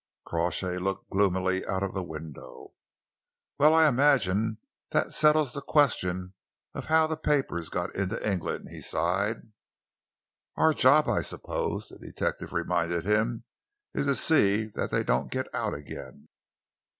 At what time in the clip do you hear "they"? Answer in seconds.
14.89-15.03